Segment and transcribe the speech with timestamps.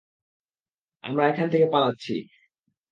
[1.03, 2.13] আমরা এখান থেকে পালাচ্ছি।